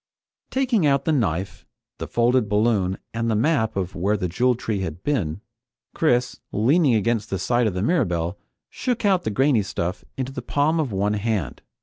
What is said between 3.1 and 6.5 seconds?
and the map of where the Jewel Tree had been, Chris,